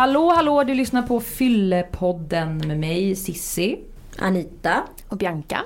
[0.00, 3.78] Hallå hallå, du lyssnar på Fyllepodden med mig Sissi.
[4.18, 4.82] Anita.
[5.08, 5.64] Och Bianca.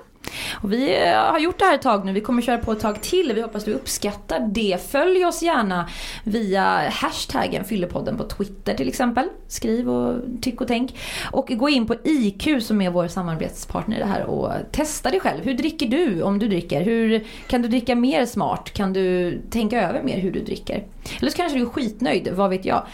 [0.62, 2.81] Och vi eh, har gjort det här ett tag nu, vi kommer köra på ett
[2.81, 3.32] tag till.
[3.35, 4.91] Vi hoppas du uppskattar det.
[4.91, 5.89] Följ oss gärna
[6.25, 9.29] via hashtaggen Fyllepodden på Twitter till exempel.
[9.49, 10.96] Skriv och tyck och tänk.
[11.32, 15.21] Och gå in på IQ som är vår samarbetspartner i det här och testa dig
[15.21, 15.44] själv.
[15.44, 16.82] Hur dricker du om du dricker?
[16.82, 18.71] Hur Kan du dricka mer smart?
[18.72, 20.85] Kan du tänka över mer hur du dricker?
[21.21, 22.86] Eller så kanske du är skitnöjd, vad vet jag.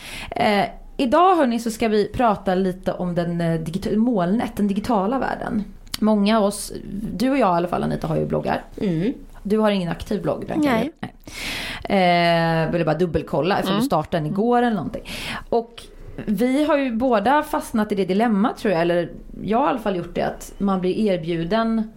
[1.00, 5.64] Idag hörni så ska vi prata lite om den eh, digita- molnet, den digitala världen.
[6.00, 6.72] Många av oss,
[7.14, 8.62] du och jag i alla fall Anita har ju bloggar.
[8.80, 9.12] Mm.
[9.42, 10.52] Du har ingen aktiv blogg?
[10.56, 10.92] Nej.
[11.00, 12.64] Nej.
[12.64, 15.02] Eh, ville bara dubbelkolla eftersom du startade den igår eller någonting.
[15.48, 15.82] Och
[16.26, 19.10] vi har ju båda fastnat i det dilemma tror jag, eller
[19.42, 21.90] jag har i alla fall gjort det, att man blir erbjuden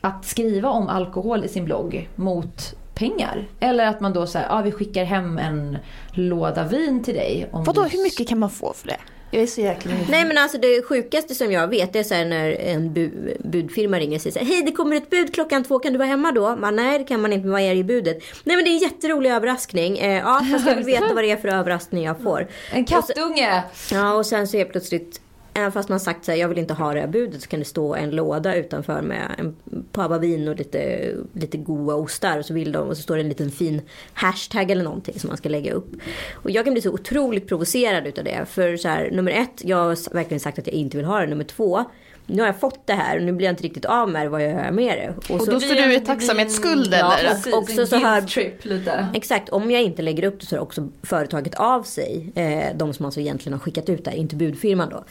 [0.00, 3.44] att skriva om alkohol i sin blogg mot pengar.
[3.60, 5.78] Eller att man då säger, ja ah, vi skickar hem en
[6.12, 7.48] låda vin till dig.
[7.52, 8.96] Om Vadå, du hur mycket kan man få för det?
[9.30, 10.10] Jag är så jäkla nyfiken.
[10.12, 13.98] Nej men alltså det sjukaste som jag vet är så här när en bu- budfirma
[13.98, 16.08] ringer och säger så här, Hej det kommer ett bud klockan två, kan du vara
[16.08, 16.56] hemma då?
[16.56, 18.18] Man, Nej det kan man inte, vad är det i budet?
[18.44, 19.98] Nej men det är en jätterolig överraskning.
[19.98, 22.46] Eh, ja fast jag vill veta vad det är för överraskning jag får.
[22.72, 23.62] En kattunge!
[23.92, 25.20] Ja och sen så är plötsligt
[25.58, 27.58] Även fast man sagt så här, jag vill inte ha det här budet så kan
[27.58, 29.56] det stå en låda utanför med en
[29.92, 33.22] pava vin och lite, lite goda ostar och så vill de och så står det
[33.22, 35.88] en liten fin hashtag eller någonting som man ska lägga upp.
[36.32, 38.46] Och jag kan bli så otroligt provocerad utav det.
[38.48, 41.26] För så här, nummer ett, jag har verkligen sagt att jag inte vill ha det.
[41.26, 41.84] Nummer två,
[42.30, 44.28] nu har jag fått det här och nu blir jag inte riktigt av med det,
[44.28, 45.34] vad jag gör med det.
[45.34, 47.28] Och så- då står du i tacksamhetsskuld Ja, eller?
[47.30, 47.54] precis.
[47.54, 49.06] också så här- trip lite.
[49.14, 52.92] Exakt, om jag inte lägger upp det så har också företaget av sig, eh, de
[52.92, 55.04] som alltså egentligen har skickat ut det här, inte budfirman då,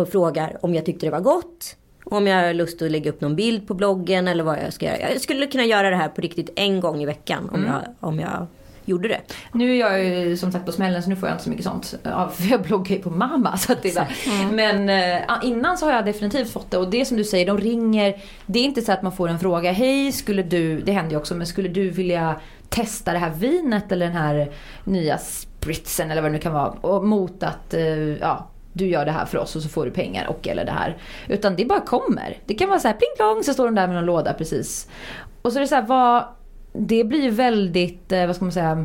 [0.00, 3.20] och frågar om jag tyckte det var gott, om jag har lust att lägga upp
[3.20, 5.10] någon bild på bloggen eller vad jag ska göra.
[5.12, 8.20] Jag skulle kunna göra det här på riktigt en gång i veckan om, jag, om
[8.20, 8.46] jag
[8.84, 9.20] gjorde det.
[9.52, 11.64] Nu är jag ju som sagt på smällen så nu får jag inte så mycket
[11.64, 11.94] sånt.
[12.02, 13.56] Ja, för jag bloggar ju på mamma.
[13.56, 14.08] Så att det är bara.
[14.52, 16.78] Men eh, innan så har jag definitivt fått det.
[16.78, 18.22] Och det som du säger, de ringer.
[18.46, 19.72] Det är inte så att man får en fråga.
[19.72, 23.92] Hej, skulle du, det händer ju också, men skulle du vilja testa det här vinet
[23.92, 24.52] eller den här
[24.84, 26.68] nya spritsen eller vad det nu kan vara.
[26.68, 28.50] Och mot att, eh, ja.
[28.76, 30.96] Du gör det här för oss och så får du pengar och eller det här.
[31.28, 32.38] Utan det bara kommer.
[32.46, 34.88] Det kan vara så här pling plong så står de där med någon låda precis.
[35.42, 36.24] Och så är det så här, vad,
[36.78, 38.84] det blir väldigt, eh, vad ska man säga,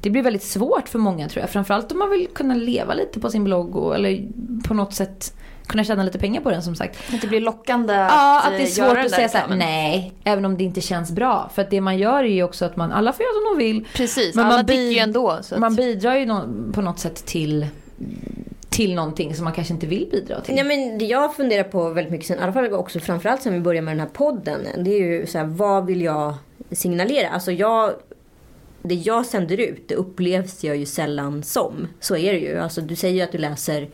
[0.00, 1.50] det blir väldigt svårt för många tror jag.
[1.50, 4.28] Framförallt om man vill kunna leva lite på sin blogg och, eller
[4.64, 5.34] på något sätt
[5.66, 6.98] kunna tjäna lite pengar på den som sagt.
[7.14, 10.12] Att det blir lockande Ja, att, att det är eh, svårt att säga såhär, nej,
[10.24, 11.50] även om det inte känns bra.
[11.54, 13.64] För att det man gör är ju också att man, alla får göra som de
[13.64, 13.86] vill.
[13.94, 15.38] Precis, Men alla man bid- ju ändå.
[15.42, 15.60] Så att...
[15.60, 16.26] Man bidrar ju
[16.72, 17.66] på något sätt till,
[18.68, 20.56] till någonting som man kanske inte vill bidra till.
[20.56, 23.52] Ja, men det jag funderar på väldigt mycket sen, i alla fall också framförallt sen
[23.52, 24.60] vi började med den här podden.
[24.78, 26.34] Det är ju så här, vad vill jag
[26.70, 27.28] signalera?
[27.28, 27.94] Alltså jag,
[28.82, 31.88] det jag sänder ut, det upplevs jag ju sällan som.
[32.00, 32.58] Så är det ju.
[32.58, 33.88] Alltså du säger ju att du läser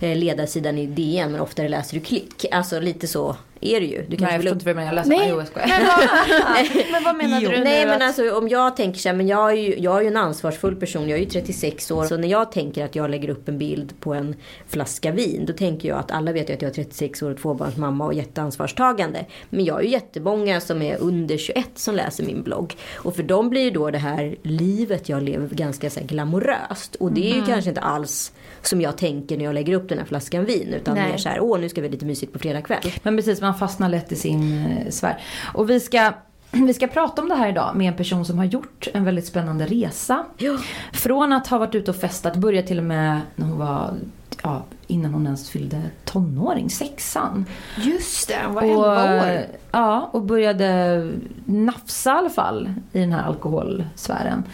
[0.00, 2.44] eh, ledarsidan i DN, men oftare läser du klick.
[2.52, 4.02] Alltså lite så är det ju.
[4.02, 4.92] Du Nej, kanske jag vill förstår inte vad du menar.
[4.92, 5.18] Jag läser Nej.
[5.18, 5.28] Nej.
[5.28, 5.68] jag skojar.
[5.68, 8.02] Men vad, men vad menar du Nej men att...
[8.02, 10.76] alltså om jag tänker så här, men jag är, ju, jag är ju en ansvarsfull
[10.76, 12.04] person, jag är ju 36 år.
[12.04, 14.36] Så när jag tänker att jag lägger upp en bild på en
[14.66, 17.38] flaska vin, då tänker jag att alla vet ju att jag är 36 år och
[17.38, 19.26] tvåbarnsmamma och jätteansvarstagande.
[19.50, 22.76] Men jag är ju jättemånga som är under 21 som läser min blogg.
[22.94, 26.94] Och för dem blir ju då det här livet jag lever ganska så här glamoröst.
[26.94, 28.32] Och det är ju kanske inte alls
[28.62, 30.74] som jag tänker när jag lägger upp den här flaskan vin.
[30.74, 31.10] Utan Nej.
[31.10, 32.92] mer så här, åh nu ska vi ha lite mysigt på fredag kväll.
[33.02, 35.20] Men precis, man fastnar lätt i sin eh, sfär.
[35.54, 36.12] Och vi ska,
[36.50, 39.26] vi ska prata om det här idag med en person som har gjort en väldigt
[39.26, 40.24] spännande resa.
[40.36, 40.58] Ja.
[40.92, 43.94] Från att ha varit ute och festat, började till och med när hon var,
[44.42, 47.44] ja, innan hon ens fyllde tonåring, sexan.
[47.76, 49.46] Just det, hon var Och, 11 år.
[49.70, 51.10] Ja, och började
[51.44, 54.44] nafsa i alla fall i den här alkoholsfären.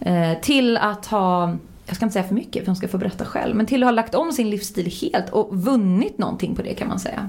[0.00, 1.56] Eh, till att ha,
[1.86, 3.86] jag ska inte säga för mycket för hon ska få berätta själv, men till att
[3.86, 7.28] ha lagt om sin livsstil helt och vunnit någonting på det kan man säga.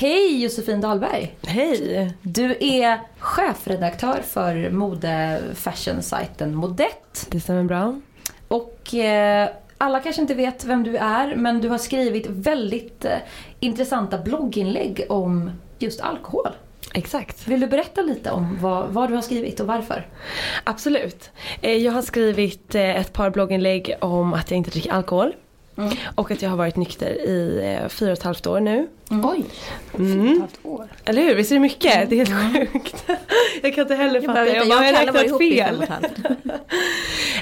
[0.00, 1.36] Hej Josefin Dahlberg!
[1.46, 2.14] Hej!
[2.22, 7.26] Du är chefredaktör för mode-fashion-sajten Modett.
[7.30, 8.00] Det stämmer bra.
[8.48, 9.48] Och eh,
[9.78, 13.16] alla kanske inte vet vem du är, men du har skrivit väldigt eh,
[13.60, 16.48] intressanta blogginlägg om just alkohol.
[16.94, 17.48] Exakt.
[17.48, 20.06] Vill du berätta lite om vad, vad du har skrivit och varför?
[20.64, 21.30] Absolut.
[21.62, 25.34] Eh, Jag har skrivit eh, ett par blogginlägg om att jag inte dricker alkohol.
[26.14, 28.88] Och att jag har varit nykter i eh, fyra och ett halvt år nu.
[29.10, 29.44] Oj,
[29.98, 30.42] Mm.
[30.42, 30.88] ett år.
[31.04, 31.34] Eller hur?
[31.34, 32.10] Visst är det mycket?
[32.10, 33.04] Det är helt sjukt.
[33.62, 34.46] Jag kan inte heller fatta.
[34.46, 35.86] Jag, jag, bara, har jag var räknat fel?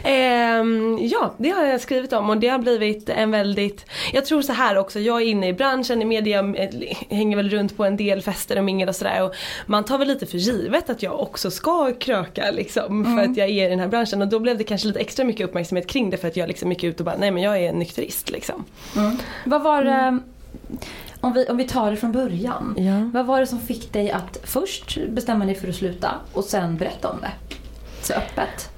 [0.04, 4.42] Ehm, ja, det har jag skrivit om och det har blivit en väldigt, jag tror
[4.42, 6.68] så här också, jag är inne i branschen, i media, eh,
[7.10, 9.34] hänger väl runt på en del fester och mingel och sådär och
[9.66, 13.48] man tar väl lite för givet att jag också ska kröka liksom för att jag
[13.48, 16.10] är i den här branschen och då blev det kanske lite extra mycket uppmärksamhet kring
[16.10, 18.30] det för att jag liksom gick ut och bara, nej men jag är en nykterist
[18.30, 18.64] liksom.
[19.44, 20.18] Vad var det,
[21.20, 22.74] om vi, om vi tar det från början.
[22.78, 23.10] Ja.
[23.14, 26.76] Vad var det som fick dig att först bestämma dig för att sluta och sen
[26.76, 27.32] berätta om det?
[28.02, 28.70] Så öppet.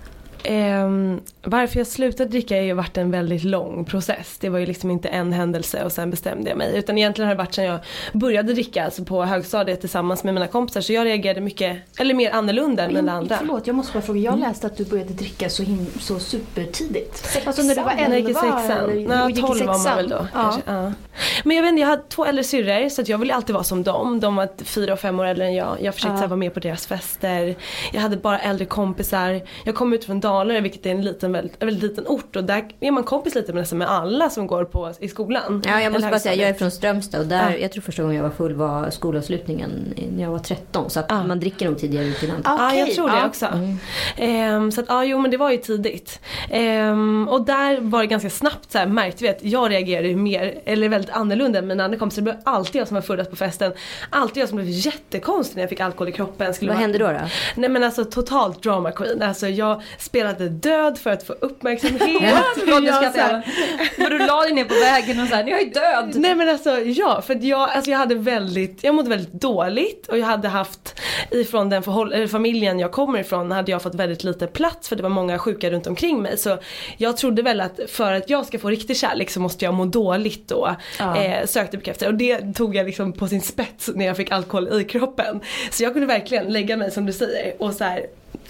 [0.44, 4.38] Ehm, varför jag slutade dricka har ju varit en väldigt lång process.
[4.40, 6.78] Det var ju liksom inte en händelse och sen bestämde jag mig.
[6.78, 7.78] Utan egentligen har det varit sedan jag
[8.12, 10.80] började dricka, alltså på högstadiet tillsammans med mina kompisar.
[10.80, 13.36] Så jag reagerade mycket, eller mer annorlunda än alla andra.
[13.38, 14.20] Förlåt, jag måste bara fråga.
[14.20, 17.38] Jag läste att du började dricka så, him- så supertidigt.
[17.46, 18.90] Alltså när du var När jag gick i 11 sexan.
[19.30, 20.26] i 12 var man väl då.
[20.34, 20.58] Ja.
[20.66, 20.92] Ja.
[21.44, 23.64] Men jag vet inte, jag hade två äldre syrror så att jag ville alltid vara
[23.64, 24.20] som dem.
[24.20, 25.76] De var fyra och fem år äldre än jag.
[25.80, 26.26] Jag försökte Ja.
[26.26, 27.56] vara med på deras fester.
[27.92, 29.40] Jag hade bara äldre kompisar.
[29.64, 32.44] Jag kom ut från Dalarna vilket är en liten, väldigt, en väldigt liten ort och
[32.44, 35.62] där är man kompis lite med, nästan med alla som går på, i skolan.
[35.66, 37.56] Ja, jag måste bara säga, jag är från Strömstad och där, Ja.
[37.56, 40.90] jag tror första gången jag var full var skolavslutningen när jag var 13.
[40.90, 41.22] Så att Ja.
[41.26, 42.46] man dricker nog tidigare ute i landet.
[42.48, 43.26] Ja, jag tror det ja.
[43.26, 43.46] också.
[44.16, 46.20] Ehm, så att, ja, jo men det var ju tidigt.
[46.50, 50.60] Ehm, och där var det ganska snabbt så här, märkte vi att jag reagerade mer,
[50.64, 52.22] eller väldigt annorlunda än mina andra kompisar.
[52.22, 53.72] Det blev alltid jag som var fullast på festen.
[54.10, 56.54] Alltid jag som blev jättekonstig när jag fick alkohol i kroppen.
[56.54, 57.06] Skulle Vad hände då?
[57.06, 57.18] då?
[57.56, 59.22] Nej men alltså totalt drama queen.
[59.22, 60.17] Alltså jag spelade
[60.48, 62.00] död för att få uppmärksamhet.
[62.54, 63.44] Förlåt, Jag.
[63.96, 66.12] För du la dig ner på vägen och såhär, jag är död.
[66.14, 70.18] Nej men alltså ja, för jag, alltså jag hade väldigt, jag mådde väldigt dåligt och
[70.18, 71.00] jag hade haft
[71.30, 74.96] ifrån den förhåll, eller familjen jag kommer ifrån hade jag fått väldigt lite plats för
[74.96, 76.38] det var många sjuka runt omkring mig.
[76.38, 76.58] Så
[76.96, 79.84] jag trodde väl att för att jag ska få riktig kärlek så måste jag må
[79.84, 80.76] dåligt då.
[80.98, 81.16] Ja.
[81.16, 84.80] Eh, sökte bekräftelse och det tog jag liksom på sin spets när jag fick alkohol
[84.80, 85.40] i kroppen.
[85.70, 88.06] Så jag kunde verkligen lägga mig som du säger och så här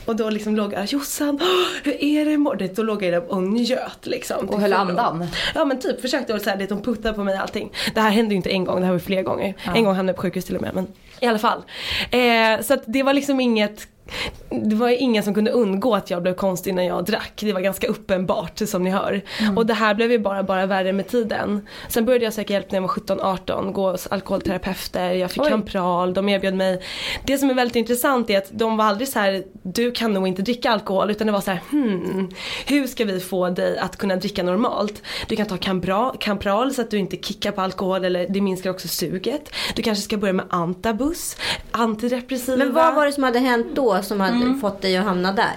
[0.08, 1.40] och då liksom låg jag, Jossan,
[1.84, 2.68] hur är det imorgon?
[2.74, 4.48] Då låg jag där och njöt liksom.
[4.48, 5.26] Och höll andan.
[5.54, 7.72] Ja men typ försökte och så här, det, de puttade på mig och allting.
[7.94, 9.54] Det här hände ju inte en gång, det här var flera gånger.
[9.74, 10.86] En gång hamnade jag på sjukhus till och med men
[11.20, 11.62] i alla fall.
[12.10, 13.88] Eh, så att det var liksom inget
[14.50, 17.32] det var ingen som kunde undgå att jag blev konstig när jag drack.
[17.36, 19.22] Det var ganska uppenbart som ni hör.
[19.56, 21.66] Och det här blev ju bara, bara värre med tiden.
[21.88, 25.48] Sen började jag söka hjälp när jag var 17-18, gå hos alkoholterapeuter, jag fick Oj.
[25.48, 26.82] Kampral, de erbjöd mig.
[27.24, 30.28] Det som är väldigt intressant är att de var aldrig så här: du kan nog
[30.28, 32.30] inte dricka alkohol utan det var så här, hmm,
[32.66, 35.02] hur ska vi få dig att kunna dricka normalt?
[35.28, 38.70] Du kan ta Kampral, Kampral så att du inte kickar på alkohol eller det minskar
[38.70, 39.54] också suget.
[39.74, 41.36] Du kanske ska börja med Antabus,
[41.70, 42.56] antidepressiva.
[42.56, 44.60] Men vad var det som hade hänt då som hade Mm.
[44.60, 45.52] fått dig att hamna där?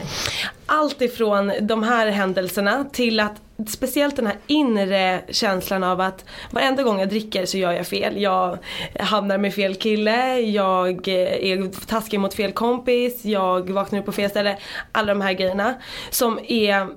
[0.65, 6.83] allt ifrån de här händelserna till att speciellt den här inre känslan av att varenda
[6.83, 8.21] gång jag dricker så gör jag fel.
[8.21, 8.57] Jag
[8.99, 14.11] hamnar med fel kille, jag eh, är taskig mot fel kompis, jag vaknar upp på
[14.11, 14.57] fel ställe.
[14.91, 15.73] Alla de här grejerna
[16.09, 16.87] som är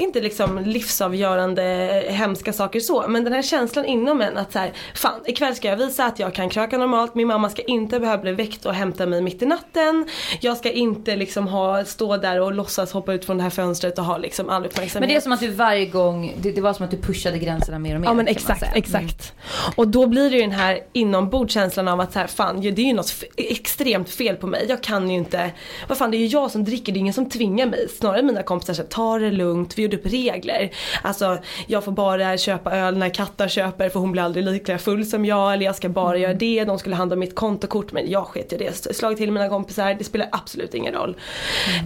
[0.00, 1.62] inte liksom livsavgörande
[2.08, 5.68] hemska saker så men den här känslan inom en att så här, fan ikväll ska
[5.68, 8.74] jag visa att jag kan kröka normalt, min mamma ska inte behöva bli väckt och
[8.74, 10.08] hämta mig mitt i natten.
[10.40, 13.98] Jag ska inte liksom ha, stå där och låtsas hoppa ut från det här fönstret
[13.98, 15.00] och ha liksom all uppmärksamhet.
[15.00, 17.38] Men det är som att du varje gång, det, det var som att du pushade
[17.38, 18.08] gränserna mer och mer.
[18.08, 18.72] Ja men exakt, säga.
[18.74, 19.32] exakt.
[19.76, 22.86] Och då blir det ju den här inombordskänslan av att så här, fan det är
[22.86, 24.66] ju något extremt fel på mig.
[24.68, 25.50] Jag kan ju inte,
[25.88, 27.88] vad fan det är ju jag som dricker, det är ingen som tvingar mig.
[27.88, 30.70] Snarare mina kompisar säger ta det lugnt, vi gjorde upp regler.
[31.02, 35.06] Alltså jag får bara köpa öl när Katta köper för hon blir aldrig lika full
[35.06, 35.52] som jag.
[35.52, 38.52] Eller jag ska bara göra det, de skulle handla om mitt kontokort men jag sket
[38.52, 38.96] i det.
[38.96, 41.16] Slagit till mina kompisar, det spelar absolut ingen roll.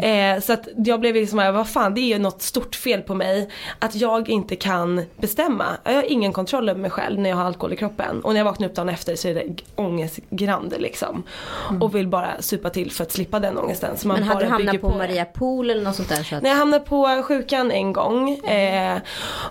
[0.03, 3.15] Eh, så att jag blev liksom, vad fan det är ju något stort fel på
[3.15, 3.51] mig.
[3.79, 5.65] Att jag inte kan bestämma.
[5.85, 8.21] Jag har ingen kontroll över mig själv när jag har alkohol i kroppen.
[8.21, 9.45] Och när jag vaknar upp dagen efter så är det
[9.75, 11.23] ångestgrande liksom.
[11.81, 13.97] Och vill bara supa till för att slippa den ångesten.
[13.97, 14.97] Så man Men hade du hamnat på, det.
[14.97, 16.23] Maria Pool eller något sånt där?
[16.23, 16.43] Så att...
[16.43, 18.39] Nej, jag hamnade på sjukan en gång.
[18.39, 18.99] Eh,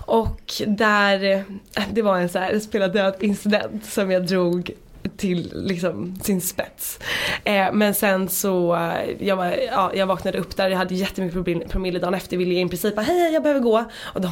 [0.06, 1.44] och där,
[1.92, 4.70] det var en så här spela död incident som jag drog
[5.16, 6.98] till liksom sin spets.
[7.44, 11.38] Eh, men sen så, eh, jag, var, ja, jag vaknade upp där, jag hade jättemycket
[11.38, 13.84] promille- promille dagen efter, ville i princip bara, hej jag behöver gå.
[14.02, 14.30] Och de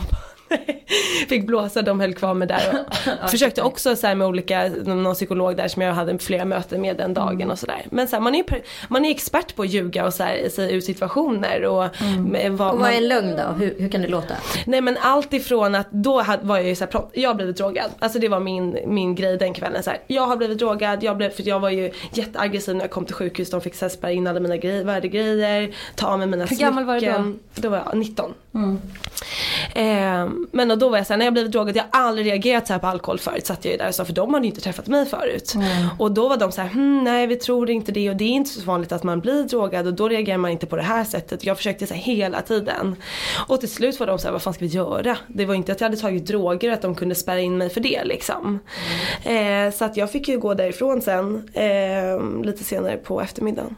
[1.29, 2.85] fick blåsa, de höll kvar mig där.
[3.25, 6.97] Och försökte också så med olika, någon psykolog där som jag hade flera möten med
[6.97, 7.87] den dagen och sådär.
[7.91, 8.45] Men så här, man, är,
[8.89, 11.65] man är expert på att ljuga och så här, sig ur situationer.
[11.65, 13.53] Och, med vad Och vad är en lögn då?
[13.53, 14.35] Hur, hur kan det låta?
[14.67, 17.91] Nej men allt ifrån att då var jag ju såhär, jag har blivit drogad.
[17.99, 19.83] Alltså det var min, min grej den kvällen.
[19.83, 22.91] Så här, jag har blivit drogad, jag blev, för jag var ju jätteaggressiv när jag
[22.91, 23.51] kom till sjukhus.
[23.51, 26.95] De fick spärra in alla mina grej, värdegrejer, ta av mig mina Hur gammal var
[26.95, 27.13] du då?
[27.13, 27.39] smycken.
[27.55, 28.35] Då var jag 19.
[29.75, 32.67] Eh, men och då var jag såhär, när jag blivit drogad, jag har aldrig reagerat
[32.67, 33.47] så här på alkohol förut.
[33.47, 35.55] Satt jag ju där och sa, för de hade ju inte träffat mig förut.
[35.99, 38.29] Och då var de så här, hm, nej vi tror inte det och det är
[38.29, 41.05] inte så vanligt att man blir drogad och då reagerar man inte på det här
[41.05, 41.45] sättet.
[41.45, 42.97] Jag försökte så här hela tiden.
[43.49, 45.17] Och till slut var de så här, vad fan ska vi göra?
[45.27, 47.71] Det var inte att jag hade tagit droger och att de kunde spärra in mig
[47.71, 48.59] för det liksom.
[49.25, 53.77] Eh, så att jag fick ju gå därifrån sen, eh, lite senare på eftermiddagen.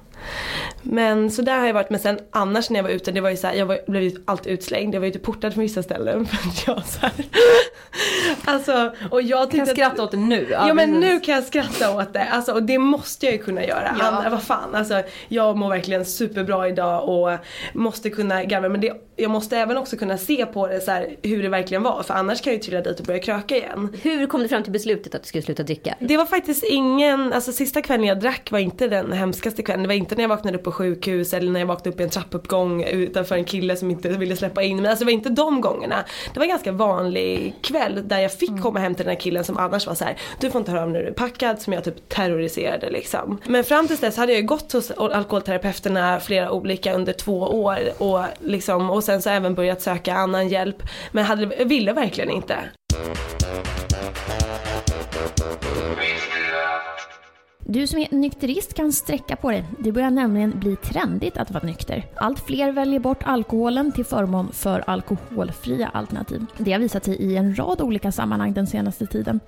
[0.83, 3.31] Men så där har jag varit, men sen annars när jag var ute, det var
[3.31, 4.95] ju så här, jag var, blev ju alltid utslängd.
[4.95, 7.13] Jag var ju typ portad från vissa ställen för att jag så här,
[8.45, 10.47] Alltså, och jag kan skratta åt det nu.
[10.51, 11.11] Ja, men precis.
[11.11, 12.25] nu kan jag skratta åt det.
[12.25, 13.97] Alltså, och det måste jag ju kunna göra.
[13.99, 14.05] Ja.
[14.05, 17.39] Andra, vad fan, alltså, jag mår verkligen superbra idag och
[17.73, 18.69] måste kunna garva.
[18.69, 21.83] Men det, jag måste även också kunna se på det så här, hur det verkligen
[21.83, 22.03] var.
[22.03, 23.97] För annars kan jag ju trilla dit och börja kröka igen.
[24.03, 25.95] Hur kom du fram till beslutet att du skulle sluta dricka?
[25.99, 29.83] Det var faktiskt ingen, alltså sista kvällen jag drack var inte den hemskaste kvällen.
[29.83, 32.03] Det var inte när jag vaknade upp på sjukhus eller när jag vaknade upp i
[32.03, 34.91] en trappuppgång utanför en kille som inte ville släppa in mig.
[34.91, 36.05] Alltså det var inte de gångerna.
[36.33, 39.45] Det var en ganska vanlig kväll där jag fick komma hem till den här killen
[39.45, 41.73] som annars var så här: du får inte höra om när du är packad som
[41.73, 43.41] jag typ terroriserade liksom.
[43.47, 47.79] Men fram tills dess hade jag ju gått hos alkoholterapeuterna flera olika under två år
[47.99, 50.83] och liksom och och sen så även börjat söka annan hjälp.
[51.13, 52.59] Men hade, ville verkligen inte.
[57.67, 59.65] Du som är nykterist kan sträcka på dig.
[59.79, 62.07] Det börjar nämligen bli trendigt att vara nykter.
[62.15, 66.47] Allt fler väljer bort alkoholen till förmån för alkoholfria alternativ.
[66.59, 69.41] Det har visat sig i en rad olika sammanhang den senaste tiden.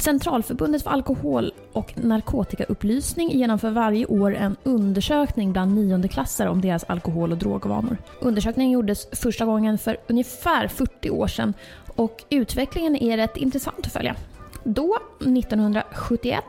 [0.00, 7.32] Centralförbundet för alkohol och narkotikaupplysning genomför varje år en undersökning bland niondeklassare om deras alkohol
[7.32, 7.96] och drogvanor.
[8.20, 11.54] Undersökningen gjordes första gången för ungefär 40 år sedan
[11.96, 14.16] och utvecklingen är rätt intressant att följa.
[14.64, 16.44] Då, 1971,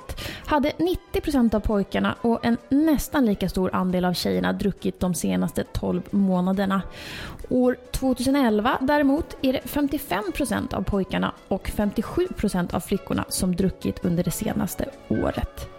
[0.45, 0.71] hade
[1.13, 6.01] 90% av pojkarna och en nästan lika stor andel av tjejerna druckit de senaste 12
[6.11, 6.81] månaderna.
[7.49, 14.23] År 2011 däremot är det 55% av pojkarna och 57% av flickorna som druckit under
[14.23, 15.69] det senaste året.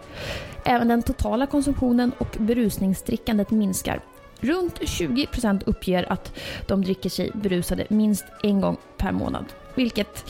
[0.65, 4.01] Även den totala konsumtionen och berusningsdrickandet minskar.
[4.39, 6.33] Runt 20% uppger att
[6.67, 9.45] de dricker sig berusade minst en gång per månad.
[9.75, 10.25] Vilket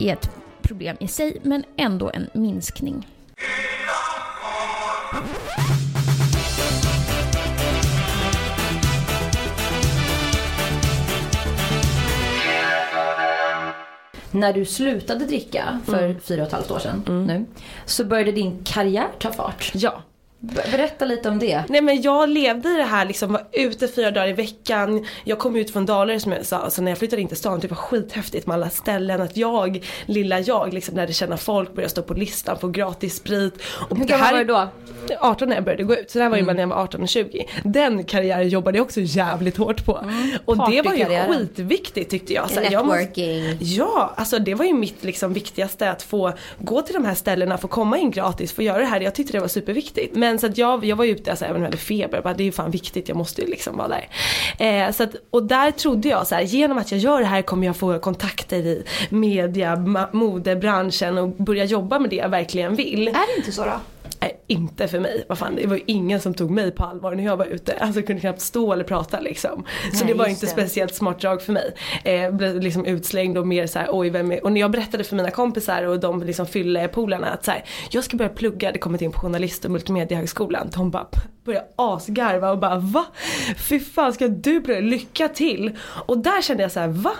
[0.00, 0.30] är ett
[0.66, 3.06] problem i sig, men ändå en minskning.
[14.30, 17.44] När du slutade dricka för fyra och ett halvt år sedan nu,
[17.84, 19.72] så började din karriär ta fart.
[19.74, 20.02] Ja.
[20.54, 21.64] Be- Berätta lite om det.
[21.68, 25.06] Nej men jag levde i det här liksom, var ute fyra dagar i veckan.
[25.24, 27.60] Jag kom ut från Dalarna som jag sa, så när jag flyttade in till stan,
[27.60, 29.22] det var skithäftigt med alla ställen.
[29.22, 33.54] Att jag, lilla jag, liksom lärde känna folk, började stå på listan, få gratis sprit.
[33.90, 34.68] Och Hur gammal här- var du då?
[35.20, 37.02] 18 när jag började gå ut, så det här var ju när jag var 18
[37.02, 37.46] och 20.
[37.64, 39.92] Den karriären jobbade jag också jävligt hårt på.
[40.44, 42.50] Och det var ju skitviktigt tyckte jag.
[42.50, 43.58] Så här, jag måste- Networking.
[43.60, 47.58] Ja, alltså det var ju mitt liksom viktigaste att få gå till de här ställena,
[47.58, 49.00] få komma in gratis, få göra det här.
[49.00, 50.16] Jag tyckte det var superviktigt.
[50.16, 52.34] Men så att jag, jag var ju ute alltså, även om jag hade feber, bara,
[52.34, 54.08] det är ju fan viktigt, jag måste ju liksom vara där.
[54.86, 57.42] Eh, så att, och där trodde jag så här, genom att jag gör det här
[57.42, 59.76] kommer jag få kontakter i media,
[60.12, 63.08] modebranschen och börja jobba med det jag verkligen vill.
[63.08, 63.80] Är det inte så då?
[64.20, 65.24] Nej, inte för mig.
[65.28, 67.72] Vad fan, det var ju ingen som tog mig på allvar när jag var ute.
[67.72, 69.64] Alltså jag kunde knappt stå eller prata liksom.
[69.92, 70.50] Så Nej, det var inte det.
[70.50, 71.74] speciellt smart drag för mig.
[72.04, 74.44] Eh, blev liksom utslängd och mer så här, oj vem är...
[74.44, 77.64] Och när jag berättade för mina kompisar och de liksom fyllde polarna att så här,
[77.90, 80.70] jag ska börja plugga, det kommit in på journalist och multimediehögskolan.
[80.74, 81.06] De bara
[81.44, 83.04] började asgarva och bara va?
[83.68, 84.80] Fy fan ska du börja?
[84.80, 85.76] Lycka till!
[86.06, 87.12] Och där kände jag så här, va?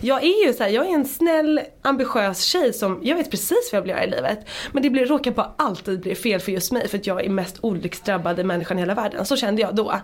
[0.00, 3.68] Jag är ju så här, jag är en snäll ambitiös tjej som, jag vet precis
[3.72, 4.38] vad jag vill göra i livet.
[4.72, 7.28] Men det blir, råkar bara alltid bli fel för just mig för att jag är
[7.30, 9.26] mest olycksdrabbade människan i hela världen.
[9.26, 9.94] Så kände jag då.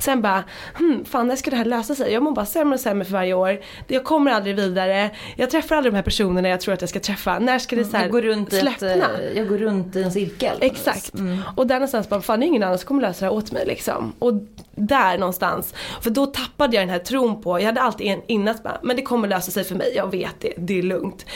[0.00, 0.44] Sen bara,
[0.78, 2.12] hmm, fan när ska det här lösa sig?
[2.12, 3.60] Jag mår bara sämre och sämre för varje år.
[3.86, 5.10] Jag kommer aldrig vidare.
[5.36, 7.38] Jag träffar aldrig de här personerna jag tror att jag ska träffa.
[7.38, 8.88] När ska det så här Jag går runt i, ett, släppna?
[8.88, 10.56] eh, jag går runt i en cirkel.
[10.60, 11.12] Exakt.
[11.56, 13.52] Och där någonstans bara, fan det är ingen annan som kommer lösa det här åt
[13.52, 14.12] mig liksom.
[14.18, 14.32] Och
[14.74, 18.78] där någonstans, för då tappade jag den här tron på, jag hade alltid innan bara,
[18.82, 21.26] men det kommer lösa sig för mig, jag vet det, det är lugnt.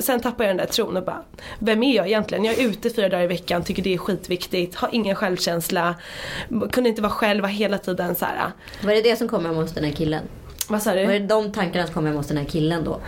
[0.00, 1.22] Sen tappade jag den där tron och bara,
[1.58, 2.44] vem är jag egentligen?
[2.44, 4.37] Jag är ute fyra dagar i veckan, tycker det är skitviktigt,
[4.74, 5.94] har ingen självkänsla,
[6.72, 8.52] kunde inte vara själv, var hela tiden så här.
[8.82, 10.22] Var det det som kom hem hos den här killen?
[10.70, 11.06] vad sa du?
[11.06, 13.00] Var det de tankarna som kom hem hos den här killen då?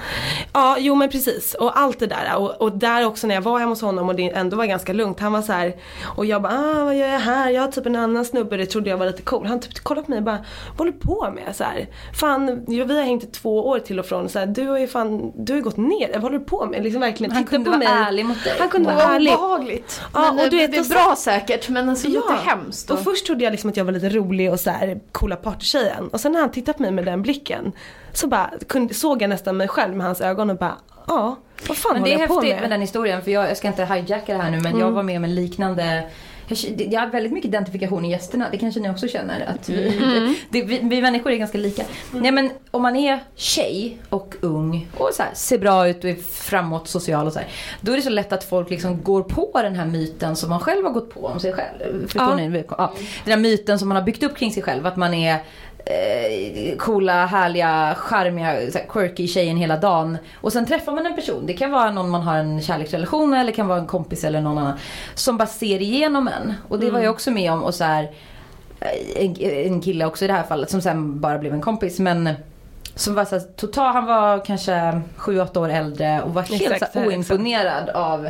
[0.52, 1.54] Ja, jo men precis.
[1.54, 2.36] Och allt det där.
[2.36, 4.92] Och, och där också när jag var hemma hos honom och det ändå var ganska
[4.92, 5.20] lugnt.
[5.20, 5.76] Han var så här,
[6.16, 7.50] och jag bara, ah, vad gör jag här?
[7.50, 9.46] Jag har typ en annan snubbe, det trodde jag var lite cool.
[9.46, 11.56] Han typ kollade på mig och bara, vad håller du på med?
[11.56, 14.28] Så här, fan, jo, vi har hängt i två år till och från.
[14.28, 16.10] Så här, du har ju fan, du har ju gått ner.
[16.12, 16.82] Vad håller du på med?
[16.84, 18.06] Liksom verkligen Han titta kunde på vara mig.
[18.08, 18.52] ärlig mot dig.
[18.58, 19.32] Han kunde Det vara var ärlig.
[19.60, 20.00] Obehagligt.
[20.14, 22.90] Ja, men och du vet, det är bra säkert men alltså lite hemskt.
[22.90, 26.08] och först trodde jag liksom att jag var lite rolig och så här coola partytjejen.
[26.08, 27.72] Och sen när han tittade på mig med den blicken.
[28.12, 30.76] Så bara kunde, såg jag nästan mig själv med hans ögon och bara,
[31.06, 31.36] ja,
[31.68, 32.60] vad fan Men det håller är jag på häftigt med?
[32.60, 35.02] med den historien för jag, jag ska inte hijacka det här nu men jag var
[35.02, 36.02] med om en liknande
[36.50, 39.40] jag, jag har väldigt mycket identifikation i gästerna, det kanske ni också känner.
[39.46, 41.82] Att vi, det, vi, vi människor är ganska lika.
[42.12, 46.10] Nej men om man är tjej och ung och så här, ser bra ut och
[46.10, 47.48] är framåt social och så här,
[47.80, 50.60] Då är det så lätt att folk liksom går på den här myten som man
[50.60, 52.02] själv har gått på om sig själv.
[52.02, 52.34] Förstår Ja.
[52.36, 52.64] ni?
[52.68, 52.92] Ja,
[53.24, 54.86] den här myten som man har byggt upp kring sig själv.
[54.86, 55.38] Att man är
[55.84, 58.56] eh, coola, härliga, charmiga,
[58.88, 60.18] quirky tjejen hela dagen.
[60.34, 63.40] Och sen träffar man en person, det kan vara någon man har en kärleksrelation med
[63.40, 64.78] eller kan vara en kompis eller någon annan.
[65.14, 66.54] Som bara ser igenom en.
[66.68, 68.10] Och det var jag också med om och så här,
[68.80, 71.98] eh, en, en kille också i det här fallet som sen bara blev en kompis.
[71.98, 72.28] Men
[72.94, 76.98] som var så total, han var kanske 7-8 år äldre och var helt Exakt, så
[76.98, 77.30] här, exakt.
[77.30, 78.28] oimponerad av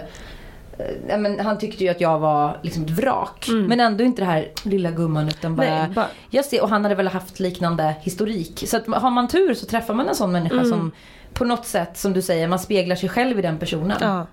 [1.09, 3.47] ja, men han tyckte ju att jag var liksom ett vrak.
[3.69, 6.83] Men ändå inte det här lilla gumman utan bara, Nej, bara- jag ser, och han
[6.83, 8.65] hade väl haft liknande historik.
[8.67, 10.91] Så att har man tur så träffar man en sån människa som
[11.33, 13.97] på något sätt som du säger, man speglar sig själv i den personen.
[14.01, 14.27] Ja.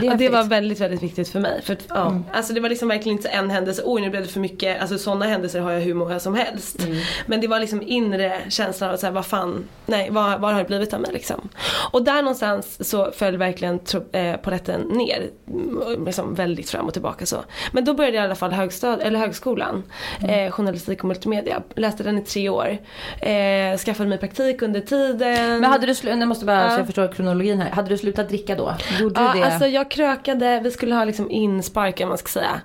[0.00, 1.62] Det Ja, det var väldigt, väldigt viktigt för mig.
[1.62, 4.28] För ja, alltså det var liksom verkligen inte så en händelse, oj nu blev det
[4.28, 6.86] för mycket, alltså sådana händelser har jag hur många som helst.
[7.26, 10.58] Men det var liksom inre känslan av att säga, vad fan, nej vad, vad har
[10.58, 11.48] det blivit av mig liksom.
[11.92, 16.92] Och där någonstans så föll verkligen tro, eh, polletten ner, mm, liksom väldigt fram och
[16.92, 17.36] tillbaka så.
[17.72, 19.82] Men då började jag i alla fall högstad, eller högskolan,
[20.28, 21.62] eh, journalistik och multimedia.
[21.74, 22.78] Läste den i tre år.
[23.22, 25.60] Eh, skaffade mig praktik under tiden.
[25.60, 26.70] Men hade du slutat, jag måste bara Ja.
[26.70, 27.70] så jag förstår kronologin här.
[27.70, 28.74] Hade du slutat dricka då?
[29.00, 29.46] Gjorde Ja, du det?
[29.46, 32.60] alltså Alltså, jag krökade, vi skulle ha liksom inspark man ska säga.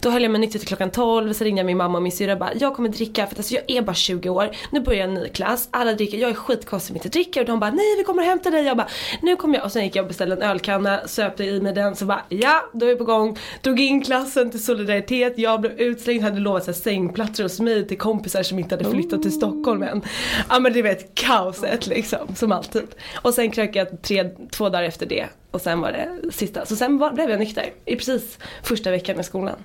[0.00, 2.12] Då höll jag mig nykter till klockan 12, så ringde jag min mamma och min
[2.12, 4.80] syrra och bara jag kommer dricka för att alltså, jag är bara 20 år, nu
[4.80, 7.60] börjar jag en ny klass, alla dricker, jag är skitkonstig som inte dricker och de
[7.60, 8.64] bara nej vi kommer hämta dig.
[8.64, 8.88] Jag bara
[9.22, 11.96] nu kommer jag och sen gick jag och beställde en ölkanna, söpte i mig den
[11.96, 13.38] så bara ja då är vi på gång.
[13.62, 17.98] Drog in klassen till solidaritet, jag blev utslängd, hade lovat så sängplatser hos mig till
[17.98, 20.02] kompisar som inte hade flyttat till Stockholm än.
[20.48, 22.86] Ja men du vet kaoset liksom, som alltid.
[23.22, 26.66] Och sen krökade jag tre, två dagar efter det och sen var det sista.
[26.66, 29.56] Så sen var, blev jag nykter i precis första veckan i skolan.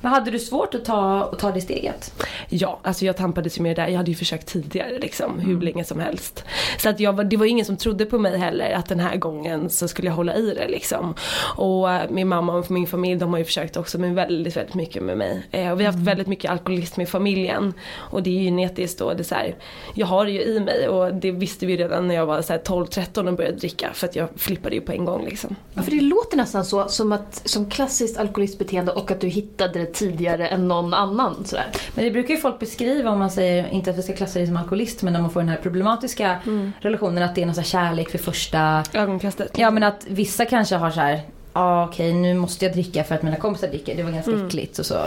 [0.00, 2.24] Men hade du svårt att ta, att ta det steget?
[2.48, 3.88] Ja, alltså jag tampades ju med det där.
[3.88, 6.44] Jag hade ju försökt tidigare liksom, hur länge som helst.
[6.78, 9.70] Så att jag det var ingen som trodde på mig heller att den här gången
[9.70, 11.14] så skulle jag hålla i det liksom.
[11.56, 14.74] Och eh, min mamma och min familj de har ju försökt också men väldigt, väldigt
[14.74, 15.46] mycket med mig.
[15.50, 17.74] Eh, och vi har haft väldigt mycket alkoholism i familjen.
[17.94, 19.56] Och det är ju genetiskt och det är så här,
[19.94, 22.52] jag har det ju i mig och det visste vi redan när jag var så
[22.52, 25.56] här 12-13 och började dricka för att jag flippade ju på en gång liksom.
[25.74, 29.75] Ja, för det låter nästan så som, att, som klassiskt alkoholistbeteende och att du hittade
[29.78, 31.44] det tidigare än någon annan.
[31.44, 31.66] Sådär.
[31.94, 34.46] Men det brukar ju folk beskriva om man säger, inte att vi ska klassa dig
[34.46, 36.38] som alkoholist, men när man får den här problematiska
[36.80, 38.84] relationen att det är någon kärlek för första...
[38.92, 39.58] Ögonkastet.
[39.58, 41.20] Ja men att vissa kanske har så här.
[41.52, 43.96] Ja okej nu måste jag dricka för att mina kompisar dricker.
[43.96, 44.46] Det var ganska Mm.
[44.46, 44.98] äckligt och så.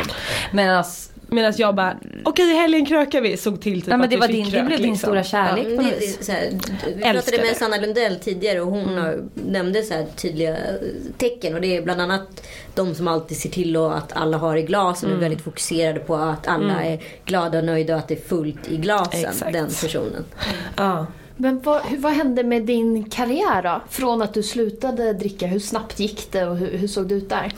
[0.52, 0.84] Medan
[1.32, 4.16] Medan jag bara, okej i helgen krökar vi, såg till typ ja, men att det
[4.16, 5.08] vi var fick din, det krök, blev din liksom.
[5.08, 6.26] stora kärlek Mm, på det, något det, vis.
[6.26, 6.50] så här,
[6.96, 7.56] vi pratade med det.
[7.56, 10.74] Sanna Lundell tidigare och hon har, nämnde så här tydliga eh,
[11.18, 11.56] tecken.
[11.56, 15.10] Och det är bland annat de som alltid ser till att alla har i glasen
[15.10, 18.28] och är väldigt fokuserade på att alla är glada och nöjda och att det är
[18.28, 19.20] fullt i glasen.
[19.30, 19.54] Exakt.
[19.54, 20.26] Den personen.
[20.78, 21.06] Ja.
[21.42, 23.82] Men vad, vad hände med din karriär då?
[23.90, 27.30] Från att du slutade dricka, hur snabbt gick det och hur, hur såg det ut
[27.30, 27.54] där?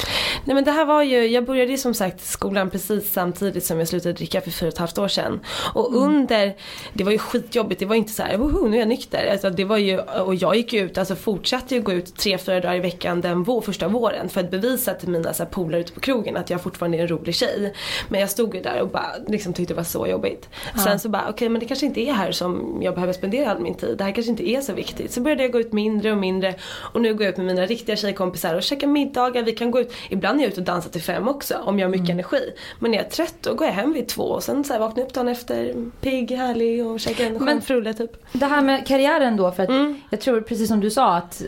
[0.46, 3.88] Nej men det här var ju, jag började som sagt skolan precis samtidigt som jag
[3.88, 5.39] slutade dricka för fyra och ett halvt år sedan.
[5.74, 6.56] Och under,
[6.94, 9.30] det var ju skitjobbigt, det var inte så här, woho nu är jag nykter.
[9.32, 12.60] Alltså det var ju, och jag gick ut, alltså fortsatte ju gå ut tre, fyra
[12.60, 15.82] dagar i veckan den vår, första våren för att bevisa till mina så här, polare
[15.82, 17.74] ute på krogen att jag fortfarande är en rolig tjej.
[18.10, 20.50] Men jag stod ju där och bara liksom tyckte det var så jobbigt.
[20.84, 23.60] Sen så bara, okej men det kanske inte är här som jag behöver spendera all
[23.60, 23.98] min tid.
[23.98, 25.12] Det här kanske inte är så viktigt.
[25.12, 27.66] Så började jag gå ut mindre och mindre och nu går jag ut med mina
[27.66, 29.44] riktiga tjejkompisar och käkar middagar.
[29.44, 31.88] Vi kan gå ut, ibland är jag ute och dansar till fem också om jag
[31.88, 32.54] har mycket energi.
[32.80, 34.80] Men när jag är trött då går jag hem vid två och sen så här
[34.80, 38.12] vaknar jag upp dagen efter pigg, härlig och käkar en skön frulle typ.
[38.34, 40.02] Det här med karriären då, för att Mm.
[40.10, 41.42] jag tror precis som du sa att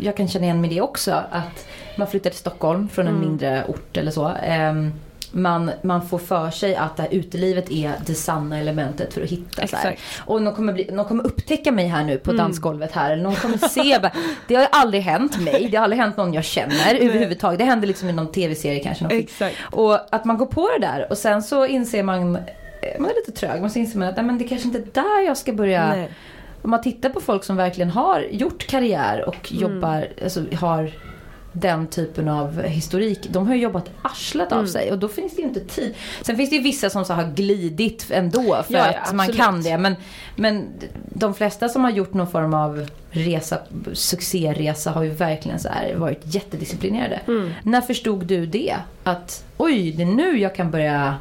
[0.00, 1.12] jag kan känna igen mig i det också.
[1.30, 1.66] Att
[1.98, 3.28] man flyttar till Stockholm från en Mm.
[3.28, 4.32] mindre ort eller så.
[4.42, 4.92] Ehm,
[5.36, 9.28] man, man får för sig att det här utelivet är det sanna elementet för att
[9.30, 9.96] hitta så här.
[10.24, 12.44] Och någon kommer, bli, någon kommer upptäcka mig här nu på Mm.
[12.44, 13.10] dansgolvet här.
[13.10, 14.10] Eller någon kommer se,
[14.48, 15.68] det har aldrig hänt mig.
[15.70, 17.58] Det har aldrig hänt någon jag känner överhuvudtaget.
[17.58, 19.04] Det händer liksom i någon tv-serie kanske.
[19.04, 19.12] Någon.
[19.18, 19.56] Exakt.
[19.70, 22.40] Och att man går på det där och sen så inser man, eh,
[23.00, 25.26] man är lite trög, så inser man att nej, men det kanske inte är där
[25.26, 25.88] jag ska börja.
[25.88, 26.08] Nej.
[26.62, 29.62] Om man tittar på folk som verkligen har gjort karriär och Mm.
[29.62, 30.90] jobbar, alltså har
[31.56, 33.26] den typen av historik.
[33.30, 34.64] De har ju jobbat arslet Mm.
[34.64, 35.94] av sig och då finns det ju inte tid.
[36.22, 39.28] Sen finns det ju vissa som så har glidit ändå för Ja, ja, att man
[39.32, 39.78] kan det.
[39.78, 39.94] Men,
[40.36, 40.66] men
[41.08, 43.58] de flesta som har gjort någon form av resa,
[43.92, 47.20] succéresa har ju verkligen så här varit jättedisciplinerade.
[47.26, 47.50] Mm.
[47.62, 48.76] När förstod du det?
[49.04, 51.16] Att oj, det är nu jag kan börja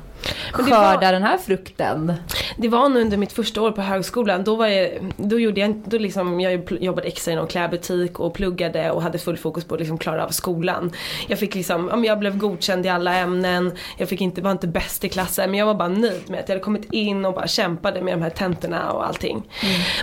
[0.52, 2.14] skörda var- den här frukten?
[2.58, 4.44] Det var nog under mitt första år på högskolan.
[4.44, 8.34] Då, var jag, då gjorde jag, då liksom, jag jobbade extra i någon klädbutik och
[8.34, 10.92] pluggade och hade full fokus på att liksom klara av skolan.
[11.28, 13.72] Jag fick liksom, jag blev godkänd i alla ämnen.
[13.98, 16.50] Jag fick inte, var inte bäst i klassen men jag var bara nöjd med att
[16.50, 19.44] jag hade kommit in och bara kämpade med de här tentorna och allting.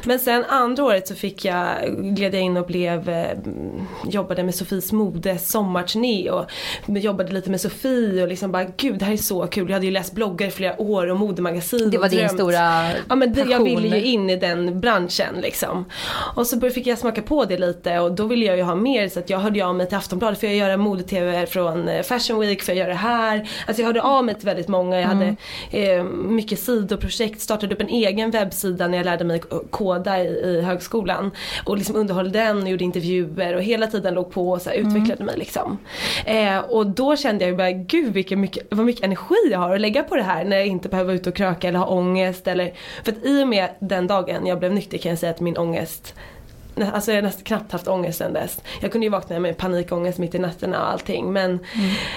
[0.04, 3.38] Men sen andra året så fick jag, gled jag in och blev, eh,
[4.04, 6.44] jobbade med Sofies modes sommarturné och
[6.86, 9.68] jobbade lite med Sofie och liksom bara gud det här är så kul.
[9.68, 12.32] Jag hade ju läst bloggar i flera år och modemagasin Det var och din drömt.
[12.32, 15.84] stora Ja men det, jag ville ju in i den branschen liksom.
[16.36, 19.08] Och så fick jag smaka på det lite och då ville jag ju ha mer
[19.08, 22.40] så att jag hörde av mig till Aftonbladet för jag göra mode-tv från eh, Fashion
[22.40, 23.48] Week, för jag göra det här.
[23.66, 25.36] Alltså jag hörde av mig till väldigt många, jag hade
[25.70, 30.60] eh, mycket sidoprojekt, startade upp en egen webbsida när jag lärde mig koda i, i
[30.60, 31.30] högskolan.
[31.64, 34.76] Och liksom underhöll den och gjorde intervjuer och hela tiden låg på och så här,
[34.76, 35.78] utvecklade mig liksom.
[36.24, 39.74] Eh, och då kände jag ju bara, gud vilken mycket, vad mycket energi jag har
[39.74, 41.86] att lägga på det här när jag inte behöver vara ute och kröka eller ha
[41.86, 42.72] ångest eller
[43.04, 45.56] För att i och med den dagen jag blev nykter kan jag säga att min
[45.56, 46.14] ångest
[46.82, 48.60] Alltså jag har nästan knappt haft ångest sen dess.
[48.80, 51.32] Jag kunde ju vakna med panikångest mitt i nätterna och allting.
[51.32, 51.58] Men,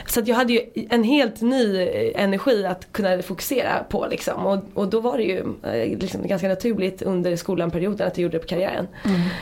[0.07, 4.45] Så att jag hade ju en helt ny eh, energi att kunna fokusera på liksom.
[4.45, 8.37] Och, och då var det ju eh, liksom ganska naturligt under skolanperioden att jag gjorde
[8.37, 8.87] det på karriären.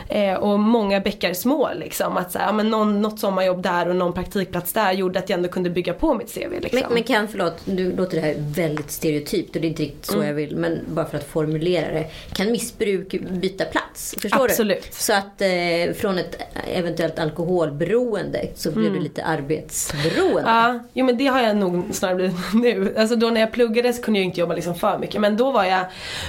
[0.10, 2.18] Eh, och många bäckar små liksom.
[2.18, 5.30] Att så här, ja, men någon, något sommarjobb där och någon praktikplats där gjorde att
[5.30, 6.52] jag ändå kunde bygga på mitt CV.
[6.62, 6.80] Liksom.
[6.80, 10.06] Men, men kan, förlåt, nu låter det här väldigt stereotypt och det är inte riktigt
[10.06, 10.28] så Mm.
[10.28, 10.56] jag vill.
[10.56, 12.06] Men bara för att formulera det.
[12.34, 14.16] Kan missbruk byta plats?
[14.22, 14.82] Förstår Absolut.
[14.84, 14.88] du?
[14.92, 16.36] Så att eh, från ett
[16.74, 18.97] eventuellt alkoholberoende så blev Mm.
[18.97, 20.41] du lite arbetsberoende.
[20.50, 22.95] Ja, jo men det har jag nog snarare blivit nu.
[22.97, 25.21] Alltså då när jag pluggade så kunde jag inte jobba liksom för mycket.
[25.21, 25.86] Men då var jag,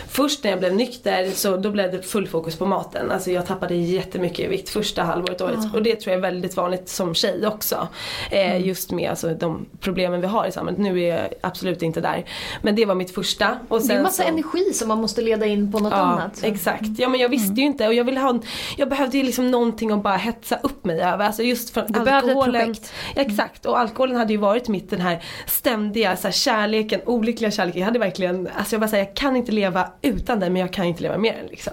[0.09, 3.11] först när jag blev nykter så då blev det full fokus på maten.
[3.11, 5.59] Alltså jag tappade jättemycket i vikt första halvåret året.
[5.75, 7.89] Och det tror jag är väldigt vanligt som tjej också.
[8.31, 10.81] Eh, Just med alltså, de problemen vi har i samhället.
[10.81, 12.25] Nu är jag absolut inte där.
[12.63, 13.59] Men det var mitt första.
[13.69, 14.29] Och Det är sen en massa så...
[14.29, 16.37] energi som man måste leda in på något Ja, annat.
[16.37, 16.47] så.
[16.47, 16.83] exakt.
[16.99, 18.43] Ja men jag visste ju inte och jag ville ha, en-
[18.77, 21.25] jag behövde ju liksom någonting att bara hetsa upp mig över.
[21.27, 22.53] Alltså just för Du alkoholen.
[22.67, 22.93] projekt.
[23.17, 27.81] Exakt och alkoholen hade ju varit mitt den här ständiga så här, kärleken, olyckliga kärleken.
[27.81, 30.73] Jag hade verkligen, alltså jag bara säger jag kan inte leva utan den men jag
[30.73, 31.73] kan inte leva med den liksom.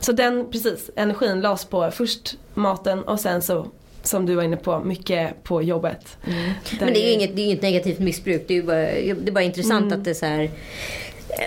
[0.00, 3.66] Så den, precis, energin lades på först maten och sen så
[4.02, 6.16] som du var inne på, mycket på jobbet.
[6.24, 8.44] Där- Men det är ju inget, det är inget negativt missbruk.
[8.48, 9.98] Det är ju bara, det är bara intressant Mm.
[9.98, 10.50] att det är så här.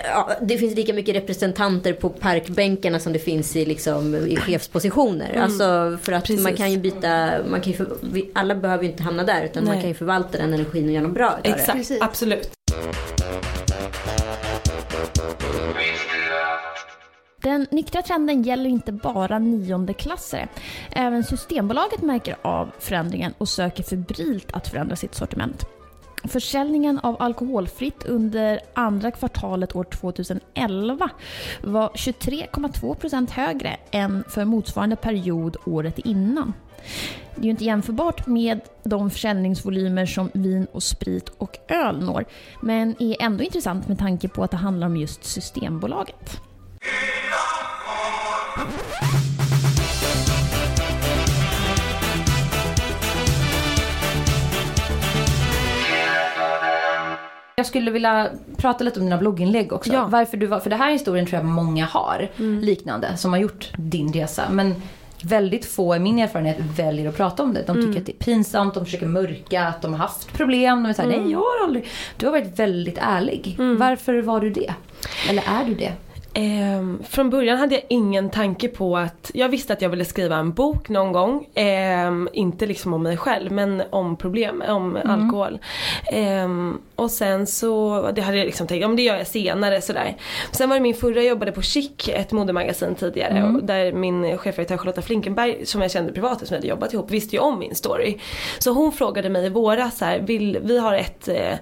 [0.04, 5.36] Ja, det finns lika mycket representanter på parkbänkarna som det finns i, liksom, i chefspositioner.
[5.38, 6.56] Alltså för att man Mm.
[6.56, 9.64] Kan ju byta, man kan ju för, vi, alla behöver ju inte hamna där utan
[9.64, 9.80] man Nej.
[9.80, 11.48] kan ju förvalta den energin och göra något bra utav det.
[11.48, 12.02] Exakt, Precis.
[12.02, 12.50] absolut.
[17.42, 20.48] Den nyktra trenden gäller inte bara niondeklassare.
[20.92, 25.64] Även Systembolaget märker av förändringen och söker febrilt att förändra sitt sortiment.
[26.28, 31.10] Försäljningen av alkoholfritt under andra kvartalet år 2011
[31.62, 36.52] var 23,2% högre än för motsvarande period året innan.
[37.34, 42.24] Det är ju inte jämförbart med de försäljningsvolymer som vin och sprit och öl når,
[42.62, 46.40] men är ändå intressant med tanke på att det handlar om just Systembolaget.
[57.64, 59.92] Jag skulle vilja prata lite om dina blogginlägg också.
[59.92, 60.06] Ja.
[60.10, 62.28] Varför du var, för det här är historien tror jag många har,
[62.60, 64.42] liknande, som har gjort din resa.
[64.50, 64.74] Men
[65.22, 67.62] väldigt få i min erfarenhet väljer att prata om det.
[67.66, 70.82] De tycker att det är pinsamt, de försöker mörka att de har haft problem.
[70.82, 71.88] De är såhär, nej jag har aldrig.
[72.16, 73.56] Du har varit väldigt ärlig.
[73.78, 74.74] Varför var du det?
[75.28, 75.92] Eller är du det?
[76.34, 80.36] Ehm, från början hade jag ingen tanke på att, jag visste att jag ville skriva
[80.36, 81.46] en bok någon gång.
[81.54, 85.58] Ehm, inte liksom om mig själv men om problem, om alkohol.
[86.12, 89.80] Ehm, och sen så, det hade jag liksom tänkt, ja men det gör jag senare
[89.80, 90.16] sådär.
[90.52, 93.42] Sen var det min förra, jag jobbade på Chic, ett modemagasin tidigare.
[93.44, 97.10] Och där min chefredaktör Charlotta Flinkenberg, som jag kände privat som vi hade jobbat ihop,
[97.10, 98.18] visste ju om min story.
[98.58, 101.54] Så hon frågade mig i våras så här, vill, vi har ett, eh,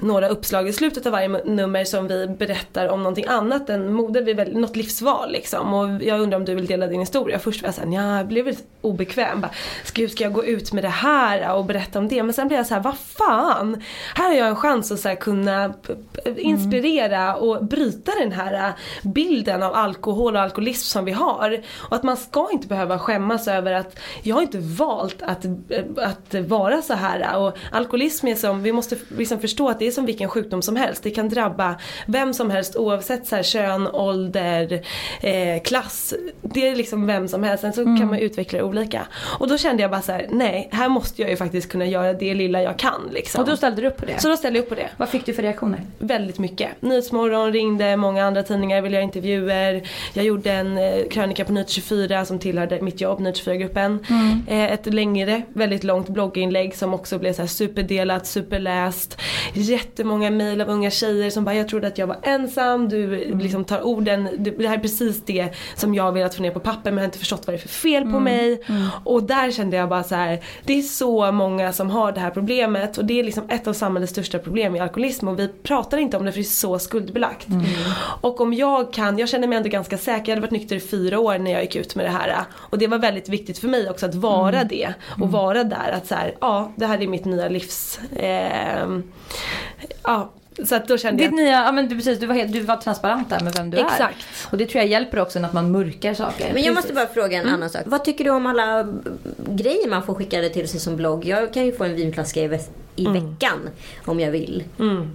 [0.00, 4.22] några uppslag i slutet av varje nummer som vi berättar om någonting annat än perioder
[4.22, 5.74] vid väl, något livsval liksom.
[5.74, 7.38] Och jag undrar om du vill dela din historia.
[7.38, 9.40] Först var jag såhär, ja, jag blev lite obekväm.
[9.40, 9.50] Bara,
[9.84, 12.22] ska, ska jag gå ut med det här och berätta om det?
[12.22, 13.82] Men sen blev jag så här, vad fan!
[14.14, 15.74] Här har jag en chans att så här, kunna
[16.36, 21.60] inspirera och bryta den här äh, bilden av alkohol och alkoholism som vi har.
[21.76, 25.52] Och att man ska inte behöva skämmas över att jag har inte valt att, äh,
[25.96, 27.20] att vara så här.
[27.20, 27.42] Äh.
[27.42, 30.76] Och alkoholism är som, vi måste liksom förstå att det är som vilken sjukdom som
[30.76, 31.02] helst.
[31.02, 34.80] Det kan drabba vem som helst oavsett så här, kön, ålder,
[35.20, 36.14] eh, klass.
[36.42, 37.60] Det är liksom vem som helst.
[37.60, 37.98] Sen så Mm.
[37.98, 39.06] kan man utveckla det olika.
[39.38, 42.12] Och då kände jag bara så här: nej här måste jag ju faktiskt kunna göra
[42.12, 43.40] det lilla jag kan liksom.
[43.42, 44.20] Och då ställde du upp på det?
[44.20, 44.88] så då ställde jag upp på det.
[44.96, 45.80] Vad fick du för reaktioner?
[45.98, 46.68] Väldigt mycket.
[46.82, 49.82] Nyhetsmorgon ringde, många andra tidningar ville göra intervjuer.
[50.14, 53.98] Jag gjorde en eh, krönika på Nyhet 24 som tillhörde mitt jobb, Nyhet 24-gruppen.
[54.48, 59.18] Eh, ett längre, väldigt långt blogginlägg som också blev så här superdelat, superläst.
[59.54, 63.64] Jättemånga mejl av unga tjejer som bara “jag trodde att jag var ensam, du liksom
[63.64, 66.94] tar orden, det här är precis det som jag velat få ner på papper men
[66.94, 68.60] jag har inte förstått vad det är för fel på mig”.
[69.04, 72.30] Och där kände jag bara så här: det är så många som har det här
[72.30, 75.98] problemet och det är liksom ett av samhällets största problem i alkoholism och vi pratar
[75.98, 77.46] inte om det för det är så skuldbelagt.
[78.20, 80.80] Och om jag kan, jag känner mig ändå ganska säker, jag hade varit nykter i
[80.80, 82.36] fyra år när jag gick ut med det här.
[82.52, 84.94] Och det var väldigt viktigt för mig också att vara det.
[85.20, 88.00] Och vara där att så här, ja det här är mitt nya livs...
[88.16, 89.02] ehm,
[90.02, 90.30] ja,
[90.66, 91.36] så att då kände Ditt jag...
[91.36, 93.76] nya, ja men du, precis, du var, helt, du var transparent där med vem du
[93.78, 93.84] är.
[93.84, 94.16] Exakt.
[94.50, 96.50] Och det tror jag hjälper också att man mörkar saker.
[96.54, 97.54] Men jag måste bara fråga en Mm.
[97.54, 97.82] annan sak.
[97.86, 99.10] Vad tycker du om alla b-
[99.48, 101.24] grejer man får skickade till sig som blogg?
[101.24, 102.58] Jag kan ju få en vinflaska i,
[102.98, 103.12] i Mm.
[103.30, 103.70] veckan
[104.04, 104.64] om jag vill.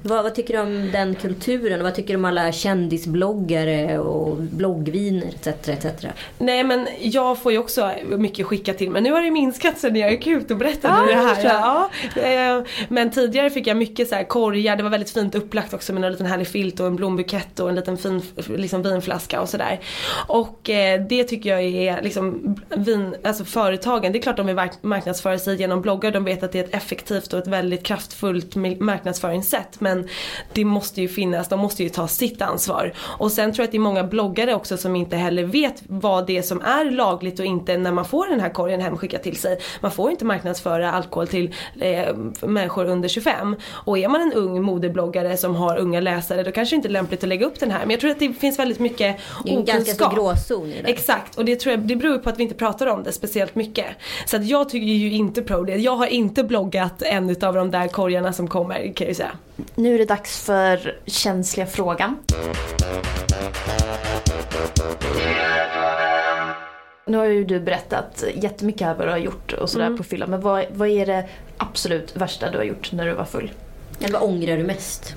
[0.04, 1.80] Vad, vad tycker du om den kulturen?
[1.80, 5.48] Och vad tycker du om alla kändisbloggare och bloggviner etc.
[5.70, 5.86] etc.
[6.38, 9.02] Nej men jag får ju också mycket skicka till mig.
[9.02, 11.44] Nu har det minskat sen jag gick ut och berättade Ja, det här.
[11.44, 11.90] jag.
[12.24, 15.74] Ja, eh, men tidigare fick jag mycket så här korgar, det var väldigt fint upplagt
[15.74, 19.42] också med en liten härlig filt och en blombukett och en liten fin liksom, vinflaska
[19.42, 19.80] och sådär.
[20.28, 24.56] Och eh, det tycker jag är liksom vin, alltså företagen, det är klart de vill
[24.56, 27.73] mark- marknadsföra sig genom bloggar, de vet att det är ett effektivt och ett väldigt
[27.78, 29.80] kraftfullt mi- marknadsföringssätt.
[29.80, 30.08] Men
[30.54, 32.94] det måste ju finnas, de måste ju ta sitt ansvar.
[33.00, 36.28] Och sen tror jag att det är många bloggare också som inte heller vet vad
[36.28, 39.36] det är som är lagligt och inte när man får den här korgen hemskickad till
[39.38, 39.60] sig.
[39.82, 43.56] Man får inte marknadsföra alkohol till eh, människor under 25.
[43.72, 46.92] Och är man en ung modebloggare som har unga läsare då kanske det inte är
[46.92, 47.80] lämpligt att lägga upp den här.
[47.80, 50.16] Men jag tror att det finns väldigt mycket Det är en ganska stor okunskap.
[50.50, 50.90] gråzon i det.
[50.90, 53.56] Exakt och det, tror jag, det beror på att vi inte pratar om det speciellt
[53.56, 53.86] mycket.
[54.26, 55.76] Så att jag tycker ju inte pro det.
[55.76, 59.32] Jag har inte bloggat en utav de där korgarna som kommer kan jag säga.
[59.76, 62.18] Nu är det dags för känsliga frågan.
[67.06, 70.28] Nu har ju du berättat jättemycket här vad du har gjort och sådär på fylla.
[70.28, 71.26] Men vad, vad är det
[71.58, 73.52] absolut värsta du har gjort när du var full?
[74.00, 75.16] Eller vad ångrar du mest?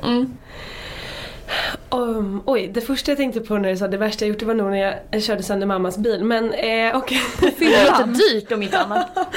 [1.90, 4.46] Um, oj, det första jag tänkte på när du sa det värsta jag gjort det
[4.46, 6.24] var nog när jag, körde sönder mammas bil.
[6.24, 7.20] Men eh, okej.
[7.40, 9.06] Det låter dyrt om inte annat.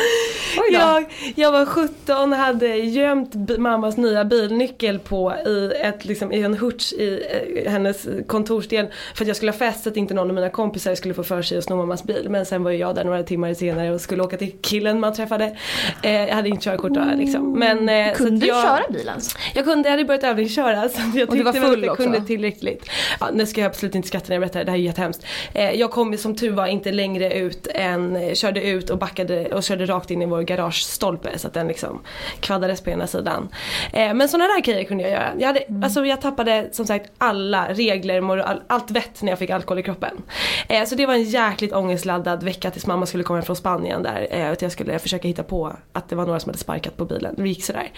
[0.71, 6.53] Jag, jag var 17 hade gömt mammas nya bilnyckel på i, ett, liksom, i en
[6.53, 7.23] hurts i
[7.65, 10.49] eh, hennes kontorsdel för att jag skulle ha fest så att inte någon av mina
[10.49, 12.27] kompisar skulle få för sig att sno mammas bil.
[12.29, 15.13] Men sen var ju jag där några timmar senare och skulle åka till killen man
[15.13, 15.57] träffade.
[16.03, 17.59] Eh, jag hade inte körkort då liksom.
[17.59, 19.19] Men, eh, så Kunde att du jag, köra bilen?
[19.53, 21.98] Jag kunde, jag hade börjat övningsköra så jag Och du var full också?
[22.03, 22.89] Kunde tillräckligt.
[23.19, 25.25] Ja, nu ska jag absolut inte skratta när jag berättar det, här är jättehemskt.
[25.53, 29.63] Eh, jag kom som tur var inte längre ut än, körde ut och backade och
[29.63, 32.01] körde rakt in i vår garagestolpe så att den liksom
[32.39, 33.49] kvaddades på ena sidan.
[33.93, 35.31] Eh, men sådana där grejer kunde jag göra.
[35.39, 39.49] Jag, hade, alltså, jag tappade som sagt alla regler, moral, allt vett när jag fick
[39.49, 40.21] alkohol i kroppen.
[40.67, 44.27] Eh, så det var en jäkligt ångestladdad vecka tills mamma skulle komma från Spanien där.
[44.31, 47.05] Eh, att jag skulle försöka hitta på att det var några som hade sparkat på
[47.05, 47.35] bilen.
[47.37, 47.91] Det gick sådär.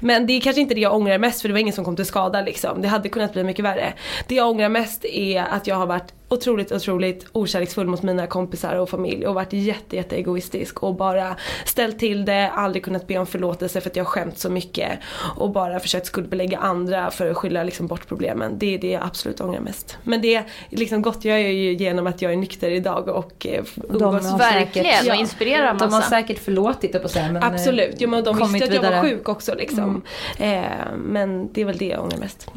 [0.00, 1.96] Men det är kanske inte det jag ångrar mest för det var ingen som kom
[1.96, 2.82] till skada liksom.
[2.82, 3.92] Det hade kunnat bli mycket värre.
[4.28, 8.74] Det jag ångrar mest är att jag har varit otroligt, otroligt okärleksfull mot mina kompisar
[8.74, 13.18] och familj och varit jätte, jätte egoistisk och bara ställt till det, aldrig kunnat be
[13.18, 14.98] om förlåtelse för att jag skämt så mycket
[15.36, 18.58] och bara försökt skuldbelägga andra för att skylla liksom bort problemen.
[18.58, 19.98] Det är det jag absolut ångrar mest.
[20.02, 24.38] Men det liksom gottgör jag ju genom att jag är nykter idag och eh, umgås
[24.40, 26.08] Verkligen, och inspirerar De har massa.
[26.10, 29.02] säkert förlåtit det på sig men Absolut, jo, men de kommit visste att jag var
[29.02, 29.10] vidare.
[29.16, 30.02] sjuk också liksom.
[30.38, 30.62] Eh,
[30.96, 32.50] men det är väl det jag ångrar mest.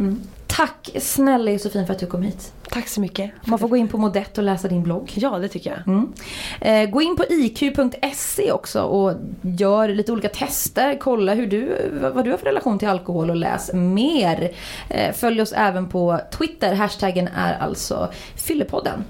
[0.52, 2.54] Tack snälla Josefin för att du kom hit.
[2.70, 3.32] Tack så mycket.
[3.46, 5.12] Man får gå in på modet och läsa din blogg.
[5.16, 5.88] Ja, det tycker jag.
[5.88, 6.14] Mm.
[6.62, 10.98] Eh, gå in på iq.se också och gör lite olika tester.
[11.00, 14.52] Kolla hur du, vad du har för relation till alkohol och läs mer.
[14.90, 16.76] Eh, följ oss även på Twitter.
[16.76, 19.04] Hashtaggen är alltså Fyllepodden.